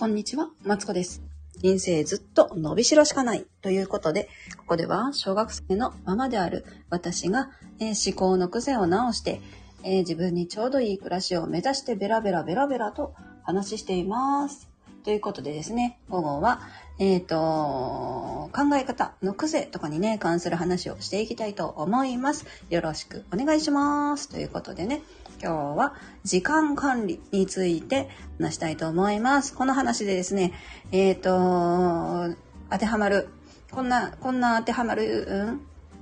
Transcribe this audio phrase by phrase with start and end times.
[0.00, 1.22] こんにちは、マツコです。
[1.58, 9.42] 人生ずっと伸びしろしかないということで、ここでは小学生のママである私が、えー思考の癖を直して、
[9.84, 14.70] えー自分にちょうどいい暮らしを目指してベラベラベラベラと話しています。
[15.04, 16.62] ということでですね、午後は、
[16.98, 22.44] えっ、と、考え方の癖とかにね、関する話をしていきたいと思います。
[22.68, 24.28] よろしくお願いします。
[24.28, 25.00] ということでね、
[25.42, 29.54] 今日は時間管理について話したいと思います。
[29.54, 30.52] この話でですね、
[30.92, 32.34] えっ、と、
[32.70, 33.30] 当てはまる、
[33.70, 35.60] こんな、こんな当てはまる、うん、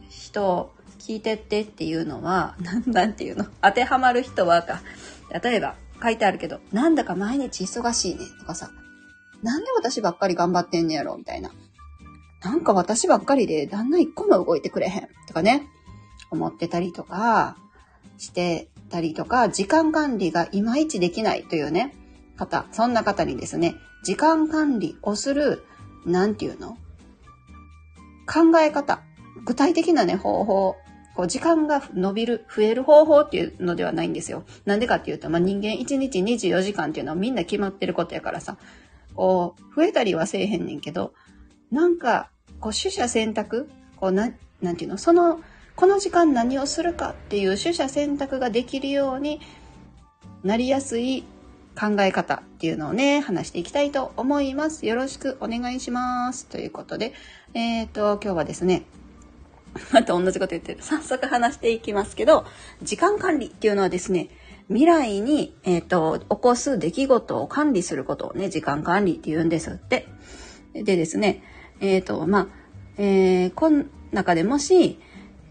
[0.09, 3.47] 人を聞いてってっていうのは、なんなんていうの？
[3.63, 4.81] 当てはまる人はか。
[5.43, 8.71] 例えば、書いてあるけど、なんだか毎日忙しいねとかさ、
[9.45, 11.53] なんで私ばっかり頑張ってんねやろみたいな。
[12.43, 15.67] なんか私ばっかりで旦那一個も動いてくれへんとかね、
[16.31, 17.57] 思ってたりとか、
[18.19, 21.95] してたりとか、時間管理がいまいちできないというね、
[22.37, 25.65] 方、そんな方にですね、時間管理をする、
[26.07, 26.79] なんていうの
[28.27, 29.03] 考え方、
[29.45, 30.77] 具体的なね、方法、
[31.17, 34.45] こう時間が伸びる、増える方法っていうのではないんですよ。
[34.65, 38.57] なんでかっていうと、まあ、人間1日24時間っていうのはみんな決まってることやからさ、
[39.15, 41.13] こう、増えたりはせえへんねんけど、
[41.71, 42.31] なんか、
[42.61, 43.69] こう、取捨選択
[44.01, 44.31] こう、な、
[44.63, 45.41] なんていうのその、
[45.77, 49.41] この時間何をするかっていう取捨選択ができるように
[50.43, 51.25] なりやすい
[51.79, 54.87] 考え方っていうのをね、話していきたいと思います。
[54.87, 56.47] よろしくお願いします。
[56.47, 57.13] ということで、
[57.55, 58.85] えっ、と、今日はですね、
[59.93, 60.83] また同じこと言ってる。
[60.83, 62.45] 早速話していきますけど、
[62.83, 64.31] 時間管理っていうのはですね、
[64.69, 70.09] 未来に、えっ、と、起こす出来事を管理することをね、時間管理って言うんですって。
[70.75, 71.43] でですね、
[71.81, 72.47] えっ、と、まあ、
[72.97, 74.99] えー、この中でもし、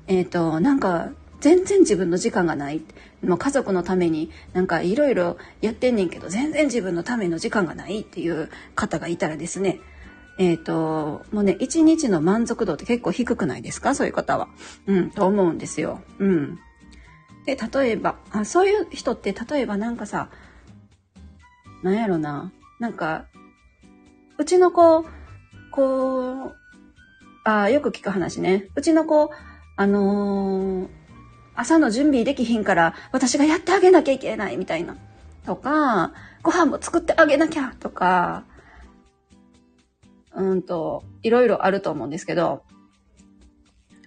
[0.07, 2.81] えっ、と、なんか、全然自分の時間がない。
[3.23, 9.79] もう家族のためになんかいろいろやってんねんけど、全然自分のための時間がないっていう方がいたらですね、
[10.39, 13.95] えっ、と、もうね、一日の満足度って結構低くないですか？
[13.95, 14.49] そういう方は。
[14.87, 16.01] うん、と思うんですよ。
[16.19, 16.59] うん。
[17.45, 20.29] で、例えば、あそういう人って例えばなんかさ、
[21.83, 23.25] なんやろな、なんか、
[24.37, 25.05] うちの子、
[25.77, 26.55] こう、
[27.43, 28.67] あよく聞く話ね。
[28.75, 29.29] うちの子、
[29.75, 30.87] あのー
[31.59, 34.95] 朝の準備できひんから私がやってあげなきゃいけないみたいな。
[35.43, 38.43] とか、ご飯も作ってあげなきゃとか、
[40.35, 42.63] うんと、いろいろあると思うんですけど、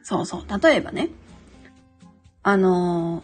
[0.02, 0.60] そうそう。
[0.62, 1.10] 例えばね、
[2.42, 3.22] あの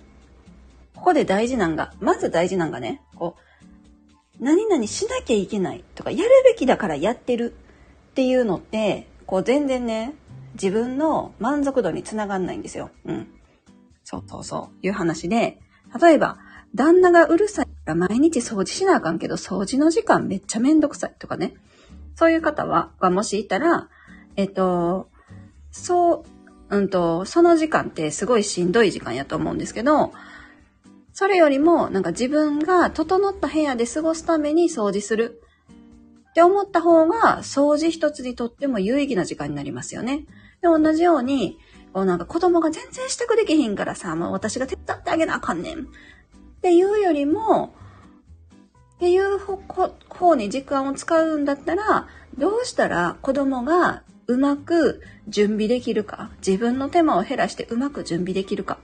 [0.95, 3.37] ーここで大事なんが、まず大事なんがね、こ
[4.41, 7.55] う、何々しなきゃいけないとか、やるべきだからやってる
[8.17, 10.15] っていうのって、こう全然ね、
[10.55, 12.89] 自分の満足度につながんないんですよ。
[13.05, 13.29] うん。
[14.05, 14.87] そうそうそう。
[14.87, 15.61] いう話で、
[16.01, 16.39] 例えば、
[16.75, 21.57] 旦那がうるさいから毎日掃除しなあかんけど、掃除の時間めっちゃめんどくさいとかね。
[22.15, 23.91] そういう方は、がもしいたら、
[24.37, 25.11] えっと、
[25.71, 26.25] そ
[26.71, 30.15] う、うんと、その時間ってすごいしんどい時間やと思うんですけど、
[31.13, 35.43] それよりも、なんか自分が整った部屋で過ごすために掃除する
[36.37, 40.27] って思った方が、掃除一つにとっても有意義な時間になりますよね。
[40.61, 41.59] で、同じように、
[41.95, 45.79] こうなんか子供が全然支度できひんからさ、もう私が手伝ってあげなあかんねん。
[45.81, 45.85] っ
[46.61, 47.75] ていうよりも、
[48.97, 49.57] っていう方
[50.11, 58.77] 方に時間を使うんだったら、どうしたら子供がうまく準備できるか、自分の手間を減らしてうまく準備できるか、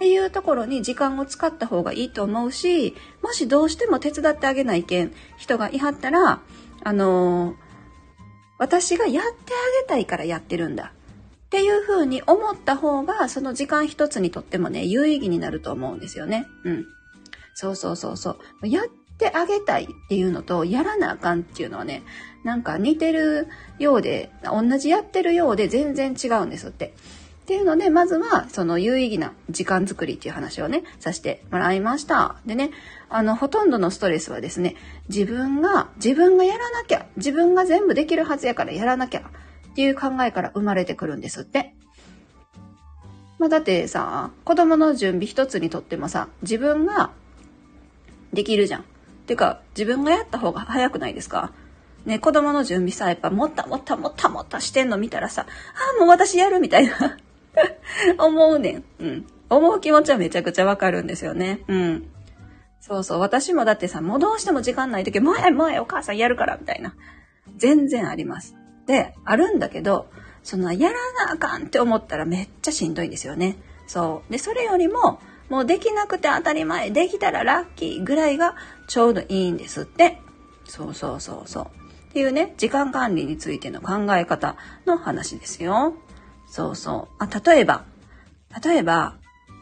[0.00, 6.40] っていうところに時間を使った方がいいと思うし、もしどうしても手伝ってあげないけん人がいはったら、
[6.82, 7.54] あのー
[8.56, 10.92] 私がやってあげたいからやってるんだ。
[11.46, 16.46] っていう風に思った方が、その時間一つにとってもね、有意義になると思うんですよね。
[16.64, 16.86] うん。
[17.54, 18.68] そうそうそうそう。
[18.68, 18.84] やっ
[19.16, 22.02] てあげたいっていうのと、やらなあかんっていうのはね、
[22.44, 26.94] なんか似てるようで、同じやってるようで全然違うんですって。
[27.50, 32.36] っていうので、まずは、その有意義な時間作りっていう話をね、させてもらいました。
[32.46, 32.70] でね、
[33.08, 34.76] あの、ほとんどのストレスはですね、
[35.08, 39.22] 自分が、自分がやらなきゃ、自分が全部できるはずやからやらなきゃ
[39.72, 41.74] っていう考えから生まれてくるんですって。
[43.40, 47.10] まあ、だってさ、子供の準備一つにとってもさ、自分が
[48.32, 48.84] できるじゃん。
[49.26, 51.50] てか、自分がやった方が早くないですか？
[52.04, 57.18] ね、子供の準備さ、やっぱもったもったもったもったしてんの見たらさ、ああ、もう私やるみたいな
[58.18, 58.84] 思うねん。
[58.98, 59.26] うん。
[59.48, 61.60] 思う気持ちはめちゃくちゃわかるんですよね。
[61.68, 62.10] うん。
[62.80, 63.20] そうそう。
[63.20, 66.94] 私もだってさ、もうどうしても時間ない時、もうええ、もうええ、お母さんやるから、みたいな。
[67.56, 68.56] 全然あります。
[68.86, 70.08] で、あるんだけど、
[70.42, 73.56] その、やらなあかんって思ったらめっちゃしんどいんですよね。
[73.86, 74.32] そう。
[74.32, 75.20] で、それよりも、
[75.50, 78.54] もうできなくて当たり前、できたらラッキーぐらいが
[78.86, 80.18] ちょうどいいんですって。
[80.64, 81.64] そうそうそうそう。
[82.10, 85.94] っていうね、時間管理についての考え方の話ですよ。
[86.50, 87.24] そうそう。
[87.24, 87.84] あ、例えば、
[88.62, 89.14] 例えば、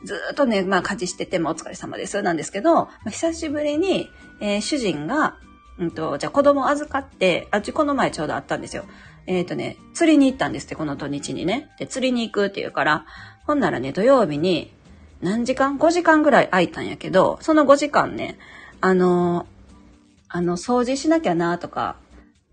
[0.05, 4.09] ずっとね、まあ家事しててもお疲れ様ですなんですけど、久しぶりに、
[4.41, 5.37] えー、主人が、
[5.79, 8.85] うんと、じゃあ子供預かって、あっちこの前ちょうどあったんですよ。
[9.27, 11.69] えっ、ー、とね、釣りに行ったんですって、この土日にね。
[11.79, 13.05] で、釣りに行くって言うから、
[13.47, 14.73] ほんならね、土曜日に、
[15.21, 18.39] 何時間 ?5 時間ぐらい空いたんやけど、その5時間ね、
[18.81, 19.47] あの、
[20.29, 21.97] あの、掃除しなきゃなとか、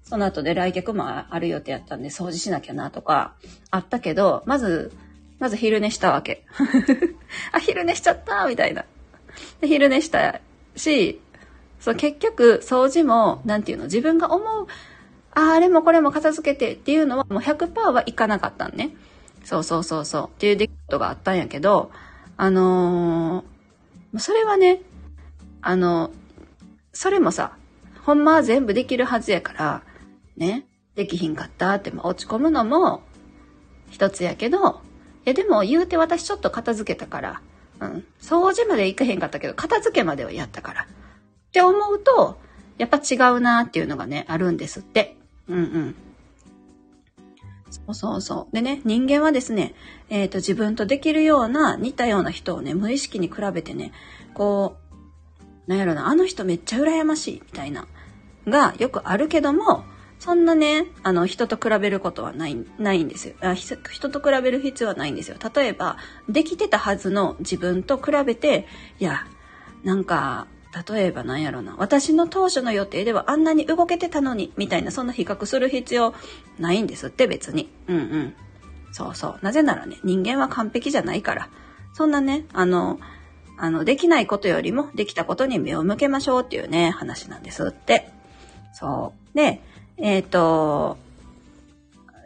[0.06, 3.34] その後で来客もある予定やったんで掃除しなきゃなとか、
[3.72, 4.92] あったけど、まず、
[5.40, 6.46] まず昼寝したわけ。
[7.52, 8.86] あ、昼寝しちゃったみたいな。
[9.62, 10.40] で昼寝した
[10.76, 11.20] し、
[11.80, 14.68] そう結局掃除も、なんていうの、自分が思う、
[15.32, 18.96] ああれもこれも片付けてっていうのはもう100%はいかなかったんね。
[19.44, 20.26] そうそうそうそう。
[20.28, 21.92] っていう出来事があったんやけど、
[22.38, 24.82] あのー、それはね、
[25.62, 26.12] あの、
[26.94, 27.58] それもさ、
[28.04, 29.84] ほんまは全部できるはずやから、
[30.38, 30.66] ね、
[30.96, 33.02] できひんかったって落ち込むのも
[33.90, 34.82] 一つやけど、
[35.26, 37.42] いやでも言うて私ちょっと片付けたから、
[37.80, 40.82] うん、掃除までいかへんかったけど、片付けまではやったから。
[40.84, 40.86] っ
[41.52, 42.38] て思うと、
[42.78, 45.16] やっぱ違うなっていうのがね、あるんですって。
[45.48, 45.96] うんうん。
[47.70, 48.56] そうそうそう。
[48.56, 49.74] でね、人間はですね、
[50.10, 53.92] えっ、ー、と、自分とできるような、似たような人をね、無意識に比べてね、
[54.34, 54.78] こ
[55.68, 57.88] う、なんやろな、あの人めっちゃ羨ましい、みたいな、
[58.48, 59.84] がよくあるけども、
[60.26, 63.54] そんなね、あの、人と比べることはない、ないんですよあ。
[63.54, 63.78] 人
[64.10, 65.38] と比べる必要はないんですよ。
[65.56, 68.66] 例えば、できてたはずの自分と比べて、
[69.00, 69.28] いや、
[69.84, 70.48] なんか、
[70.90, 76.16] 例えばなんやろな、私の当初の予定ではあんなに動けてたのに、みたいな、そんな比較する必要
[76.58, 77.70] ないんですって別に。
[77.88, 78.34] うんうん。
[78.94, 79.40] そうそう。
[79.44, 81.50] なぜならね、人間は完璧じゃないから。
[81.94, 83.00] そんなね、あの、
[83.58, 88.10] あの、できないことよりもできたことに目を向けましょうっていうね、話なんですって。
[88.74, 89.38] そう。
[89.38, 89.62] で、
[89.98, 90.98] えっ、ー、と、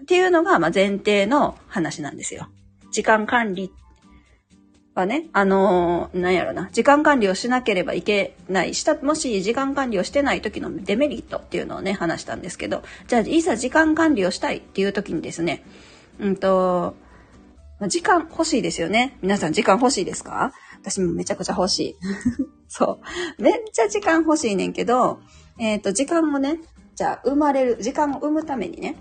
[0.01, 2.48] っていうのが、ま前提の話なんですよ。
[2.92, 3.71] 時間管理
[4.95, 15.63] はね、あのー、なんやろな、時間管理をしなければいけない、した、もし時間管理をしてない時のデメリットっていうのをね、話したんですけど、じゃあ、いざ時間管理をしたいっていう時にですね、
[16.19, 16.95] うんと、
[17.88, 19.18] 時間欲しいですよね。
[19.21, 20.51] 皆さん時間欲しいですか？
[20.81, 21.95] 私もめちゃくちゃ欲しい。
[22.68, 23.00] そ
[23.39, 23.42] う。
[23.42, 25.21] めっちゃ時間欲しいねんけど、
[25.57, 26.60] えっ、ー、と、時間もね、
[26.99, 28.97] じゃあ生まれる、時間を生むためにね、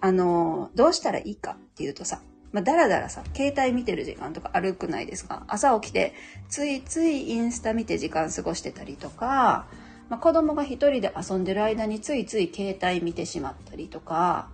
[0.00, 6.14] あの、どうしたらいいかっていうとさ、まあ、だらだらさ、携帯見てる時間とか歩くないですか朝起きて、
[6.48, 9.66] ついついインスタ見て時間過ごしてたりとか、
[10.08, 14.48] まあ、子供が一人で遊んでる間についつい携帯見てしまったりとか、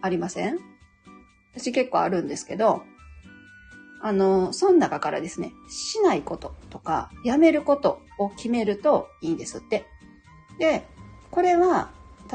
[0.00, 0.58] ありません？
[1.54, 2.84] 私結構あるんですけど、
[4.00, 9.84] あの、その中からですね、しないこととか、やめることを決めるといいんですって。
[10.58, 10.86] で、
[11.34, 11.90] これは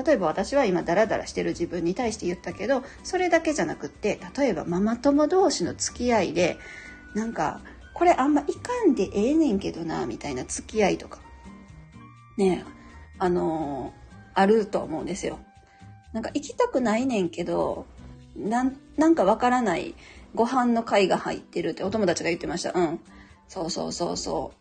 [0.05, 6.57] 例えば私は今ダラダラしてる自分に対して言ったけどそれだけじゃなくって例えばママ友同士の付き合いで
[7.15, 7.61] なんか
[7.93, 11.19] これあんまいかんでええねんけどなみたいな付き合いとか
[12.37, 12.65] ね
[13.19, 15.39] あのー、あると思うんですよ。
[16.11, 17.85] なんか行きたくないねんけど
[18.35, 19.95] なんかわからない
[20.35, 22.73] ご飯の会が入ってるってお友達が言ってました。
[22.73, 22.99] うん。
[23.47, 24.51] そうそうそうそ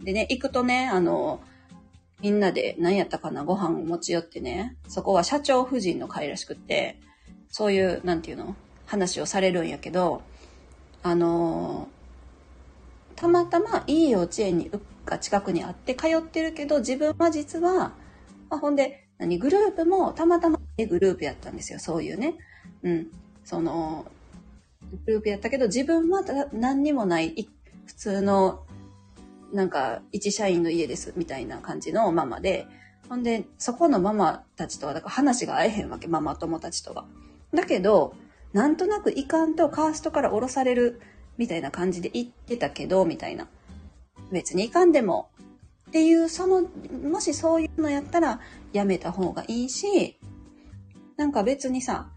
[0.00, 0.04] う。
[0.04, 1.55] でね、行くとね、あのー
[2.20, 6.98] みんなで何やったかなご飯を持ち寄ってね、そこは社長夫人の会らしくって、
[7.48, 8.56] そういう、なんていうの
[8.86, 10.22] 話をされるんやけど、
[11.02, 17.92] あのー、たまたまいい幼稚園にうが近くにあって通ってるけど、自分は実は、
[18.50, 22.34] まあ、ほんで、何、グループもたまたまグループやったんですよ、そういうね。
[22.82, 23.06] うん。
[23.44, 24.04] その、
[25.04, 27.48] グループやったけど、自分は何にもない、
[27.86, 28.65] 普通の
[29.56, 32.66] なんか、一社員の家です、みたいな感じのママで、
[33.08, 37.06] ほんで、そこのママたちとは、だから話が合えへんわけ、ママ友たちとは。
[37.54, 38.14] だけど、
[38.52, 41.00] なんとなくいかんとカーストから降ろされる、
[41.38, 43.48] みたいな感じで言ってたけど、みたいな。
[44.30, 45.30] 別にいかんでも。
[45.88, 46.68] っていう、その、
[47.08, 48.40] もしそういうのやったら、
[48.74, 50.18] やめた方がいいし、
[51.16, 52.10] なんか別にさ、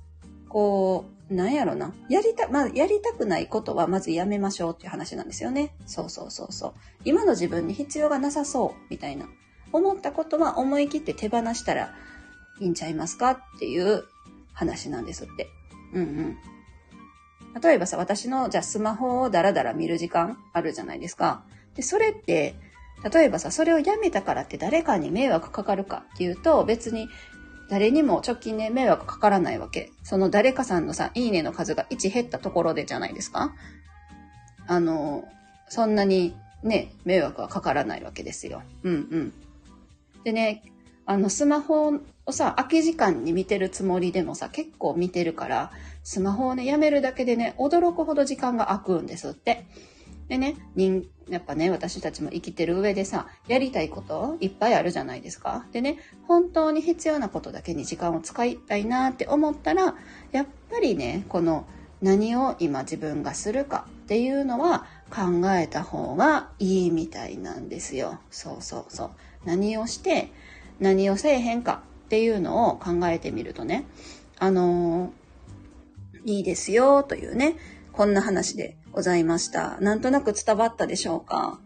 [0.50, 1.94] こう、なんやろな。
[2.10, 5.76] やりた、まあ、やりたくないことはまずやめましょうっていう話なんですよね。
[5.86, 6.74] そうそうそうそう。
[7.06, 9.28] 今の自分に必要がなさそう、みたいな。
[9.72, 11.94] 思ったことは思い切って手放したら
[12.60, 14.04] いいんちゃいますかっていう
[14.54, 15.48] 話なんですって。
[15.94, 17.62] うんうん。
[17.62, 21.44] 例えばさ、私の、じゃあスマホをダラダラ見る時間あるじゃないですか。
[21.76, 22.56] で、それって、
[23.14, 27.08] 例えばさ、それをやめたからって誰かに迷惑かかるかっていうと、別に
[27.70, 29.92] 誰にも直近で迷惑かからないわけ。
[30.04, 33.54] その誰かさんのさ、いいねの数が1減ったところでじゃないですか
[34.68, 35.28] あの、
[35.70, 38.64] そんなにね、迷惑はかからないわけですよ。
[38.84, 39.34] うんうん。
[40.24, 40.64] でね、
[41.06, 41.94] あの、スマホ
[42.26, 45.72] をさ、空き時間に見てるつもりでもさ、結構見てるから、
[46.04, 49.66] スマホをね、やめるだけでね、驚くほど時間が空くんですって。
[50.28, 55.66] でね、人、やっぱね、私たちも生きてる上でさ、やりたいこといっぱいあるじゃないですか。
[55.72, 59.96] でね、本当に必要なことだけに時間を使いたいなって思ったら、
[60.32, 61.66] やっぱりね、この
[62.02, 68.20] 何を今自分がするかっていうのは考えた方がいいみたいなんですよ。
[68.32, 69.10] そうそうそう。
[69.46, 70.32] 何をして
[70.80, 73.86] 何をせえへんかっていうのを考えてみるとね、
[74.40, 77.58] あのー、いいですよというね、
[77.92, 79.78] こんな話でございました。
[79.80, 81.62] なんとなく伝わったでしょうか？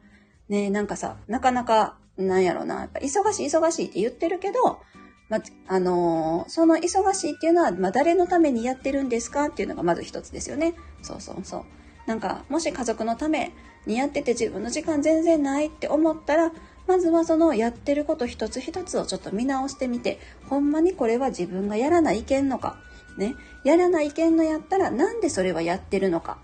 [0.49, 4.81] ねなんかさ、なかなか、なんやろな、やっぱ忙しい忙しいって言ってるけど、
[5.29, 10.75] まあのー、その忙しいっていうのは、ま、誰のためにやってるんですかっていうのがまず一つですよね。
[11.01, 11.63] そうそうそう。
[12.05, 13.51] なんか、もし家族のため
[13.87, 16.51] にやってて自分の時間全然ないって思ったら、
[16.85, 20.19] まずはそのやってること一つ一つをちょっと見直してみて、
[20.51, 22.77] ほんまにこれは自分がやらないけんのか、
[23.17, 26.37] ね、やらないけんのやったらなんでそれはやってるのか、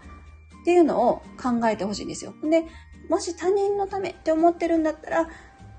[0.61, 2.33] っていうのを考えてほしいんですよ。
[2.43, 2.65] で、
[3.09, 5.29] もし他人のためって思ってるんだったら、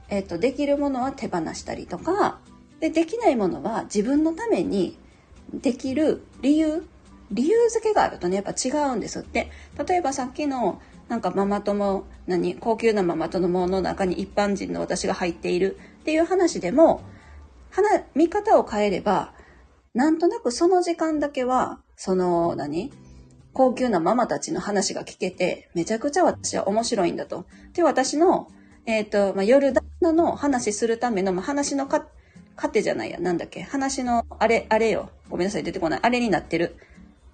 [0.08, 2.40] えっ、ー、と、できるものは手放したりとか、
[2.80, 4.99] で、できないものは自分のために
[5.52, 6.84] できる理由、
[7.30, 9.50] 理由付けがあるとね、やっぱ違うんですって。
[9.87, 17.02] 例えばさっきの、なんかママ友、何、高級なママ友の中に一般人の私が入っているっていう話でも、
[18.14, 19.32] 見方を変えれば、
[19.94, 22.92] なんとなくその時間だけは、その、何
[23.52, 27.47] 高級なママたちの話が聞けて、めちゃくちゃ私は面白いんだと。
[27.73, 28.49] で、私の、
[28.87, 32.07] えっ、ー、と、まあ、夜旦那の話するための、まあ、話のか、
[32.57, 35.11] 糧じゃないや、なんだっけ、話の、あれ、あれよ。
[35.28, 36.00] ごめんなさい、出てこない。
[36.02, 36.76] あれになってる。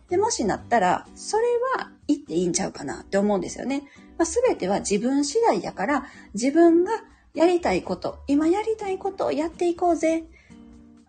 [0.09, 1.45] で、もしなったら、それ
[1.77, 3.83] は言っていいんちゃうかなって思うんですよね。
[4.19, 6.93] まあ、全ては自分次第やから、自分が
[7.35, 10.25] やりたいこと、今やりたいことをやっていこうぜ。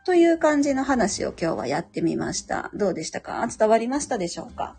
[0.05, 2.71] という感じの話を今日はやってみました。
[2.73, 3.45] どうでしたか？
[3.47, 4.77] 伝わりましたでしょうか？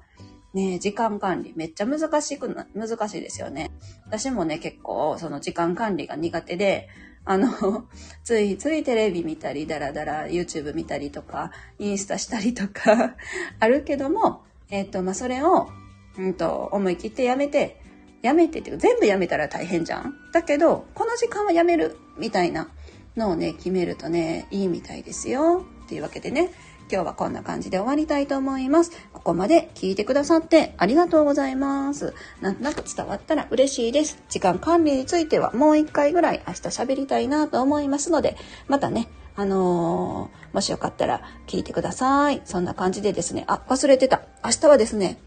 [0.54, 3.70] ね時間管理めっちゃ難しくな、難しいですよね。
[4.06, 6.88] 私もね、結構その時間管理が苦手で、
[7.24, 7.84] あの、
[8.24, 13.16] ついついテレビ見たり、だらだら YouTube 見たりとか、インスタしたりとか
[13.60, 15.68] あるけども、えっ、ー、と、まあ、それを、
[16.16, 17.80] うんと、思い切ってやめて、
[18.22, 20.14] やめてっていうか、全部やめたら大変じゃん。
[20.32, 22.70] だけど、この時間はやめる、みたいな
[23.14, 25.66] のをね、決めるとね、いいみたいですよ。
[25.84, 26.50] っていうわけでね、
[26.90, 28.92] 今日はこんな感じで終わりたいと思います。
[29.12, 32.14] ここまで聞いてくださってありがとうございます。
[32.40, 34.22] なんとなく伝わったら嬉しいです。
[34.30, 42.40] 時間管理についてはもう一回ぐらい明日喋りたいなと思いますので、またね、あのー、もしよかったら聞いてください。
[42.46, 44.22] そんな感じでですね、あ、忘れてた。
[44.42, 45.18] 明日はですね、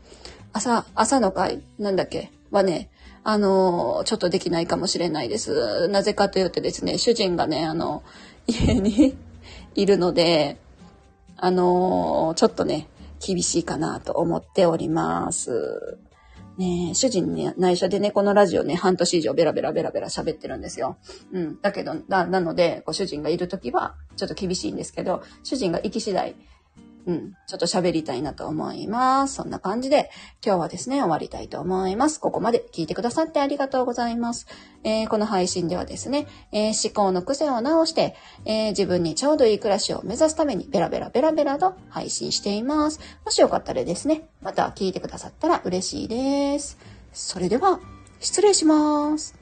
[0.54, 2.90] 朝、朝の会、なんだっけ、はね、
[3.24, 5.88] あのー、ちょっとできないかもしれないです。
[5.90, 8.02] なぜかというとですね、主人がね、あの、
[8.48, 9.16] 家に
[9.76, 10.58] いるので、
[11.42, 12.88] あのー、ちょっとね、
[13.20, 15.98] 厳しいかなと思っております。
[16.58, 20.98] ね主人に、内緒でね、このラジオね、半年以上ベラベラベラベラ喋ってるんですよ。
[21.34, 21.62] うん。
[21.62, 26.36] だけど、な、なので、ご主人がいるときは、ちょっと厳しいんですけど、主人が行き次第、
[27.06, 29.36] うん、ちょっと喋りたいなと思います。
[29.36, 30.10] そんな感じで、
[30.46, 32.20] 今日はですね、終わりたいと思います。
[32.20, 34.48] ここまで聞いてくださってありがとうございます。
[34.84, 38.16] えー、この配信ではですね、えー、思考の癖を直して、
[38.46, 43.00] えー、自分にちょうどいい暮らしを目指すためにベラベラベラベラと配信しています。
[43.26, 46.78] もしよかったらですね、また聞いてくださったら嬉しいです。
[47.14, 47.80] それでは、
[48.20, 49.41] 失礼します。